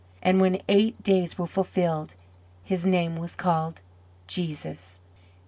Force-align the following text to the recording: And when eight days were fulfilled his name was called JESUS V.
And 0.23 0.41
when 0.41 0.59
eight 0.67 1.03
days 1.03 1.37
were 1.37 1.45
fulfilled 1.45 2.15
his 2.63 2.87
name 2.87 3.17
was 3.17 3.35
called 3.35 3.83
JESUS 4.25 4.95
V. 4.95 4.99